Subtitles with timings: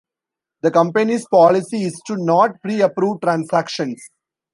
[0.63, 4.09] The company's policy is to not pre-approve transactions.